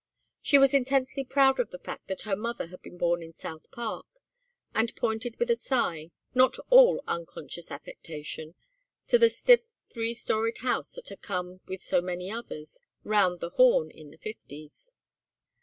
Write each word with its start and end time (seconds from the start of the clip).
She 0.41 0.57
was 0.57 0.73
intensely 0.73 1.23
proud 1.23 1.59
of 1.59 1.69
the 1.69 1.77
fact 1.77 2.07
that 2.07 2.23
her 2.23 2.35
mother 2.35 2.65
had 2.65 2.81
been 2.81 2.97
born 2.97 3.21
in 3.21 3.33
South 3.33 3.69
Park, 3.69 4.07
and 4.73 4.95
pointed 4.95 5.37
with 5.37 5.51
a 5.51 5.55
sigh, 5.55 6.09
not 6.33 6.57
all 6.71 7.03
unconscious 7.05 7.69
affectation, 7.69 8.55
to 9.09 9.19
the 9.19 9.29
stiff 9.29 9.77
three 9.91 10.15
storied 10.15 10.57
house 10.61 10.93
that 10.93 11.09
had 11.09 11.21
come, 11.21 11.61
with 11.67 11.83
so 11.83 12.01
many 12.01 12.31
others, 12.31 12.81
"round 13.03 13.41
the 13.41 13.51
Horn" 13.51 13.91
in 13.91 14.09
the 14.09 14.17
Fifties. 14.17 14.91